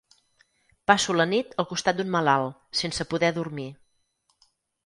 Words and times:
Passo 0.91 1.15
la 1.17 1.27
nit 1.33 1.53
al 1.63 1.69
costat 1.73 1.99
d'un 1.99 2.11
malalt, 2.17 2.57
sense 2.83 3.07
poder 3.15 3.33
dormir. 3.37 3.71